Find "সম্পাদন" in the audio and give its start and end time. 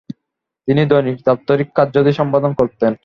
2.19-2.51